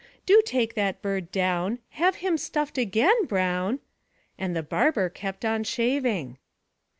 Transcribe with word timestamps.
Do 0.25 0.41
take 0.43 0.73
that 0.73 1.03
bird 1.03 1.31
down; 1.31 1.77
Have 1.89 2.15
him 2.25 2.35
stuffed 2.35 2.79
again, 2.79 3.25
Brown!' 3.25 3.81
And 4.35 4.55
the 4.55 4.63
barber 4.63 5.09
kept 5.09 5.45
on 5.45 5.63
shaving! 5.63 6.39